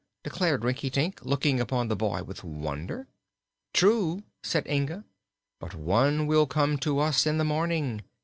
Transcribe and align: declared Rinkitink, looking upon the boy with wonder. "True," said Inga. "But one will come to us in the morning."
declared 0.23 0.63
Rinkitink, 0.63 1.19
looking 1.23 1.59
upon 1.59 1.87
the 1.87 1.95
boy 1.95 2.23
with 2.23 2.43
wonder. 2.43 3.05
"True," 3.71 4.23
said 4.41 4.65
Inga. 4.65 5.03
"But 5.59 5.75
one 5.75 6.25
will 6.25 6.47
come 6.47 6.79
to 6.79 6.97
us 6.97 7.27
in 7.27 7.37
the 7.37 7.43
morning." 7.43 8.01